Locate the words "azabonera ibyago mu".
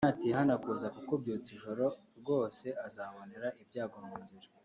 2.87-4.15